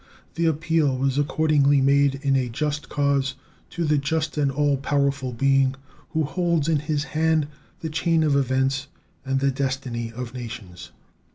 The 0.33 0.47
appeal 0.47 0.97
was 0.97 1.19
accordingly 1.19 1.79
made, 1.79 2.15
in 2.23 2.35
a 2.35 2.49
just 2.49 2.89
cause, 2.89 3.35
to 3.69 3.85
the 3.85 3.99
Just 3.99 4.35
and 4.35 4.51
All 4.51 4.77
powerful 4.77 5.31
Being 5.31 5.75
who 6.13 6.23
holds 6.23 6.67
in 6.67 6.79
His 6.79 7.03
hand 7.03 7.45
the 7.81 7.89
chain 7.91 8.23
of 8.23 8.35
events 8.35 8.87
and 9.23 9.39
the 9.39 9.51
destiny 9.51 10.11
of 10.11 10.33
nations. 10.33 10.89